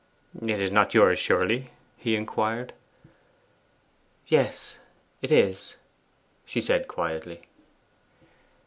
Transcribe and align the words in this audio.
'It 0.41 0.59
is 0.59 0.71
not 0.71 0.95
yours, 0.95 1.19
surely?' 1.19 1.69
he 1.95 2.15
inquired. 2.15 2.73
'Yes, 4.25 4.77
it 5.21 5.31
is,' 5.31 5.75
she 6.43 6.59
said 6.59 6.87
quietly. 6.87 7.43